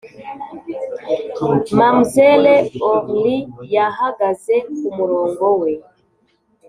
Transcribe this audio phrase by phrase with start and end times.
[1.77, 2.55] mamzelle
[2.89, 3.39] aurlie
[3.75, 5.71] yahagaze kumurongo we,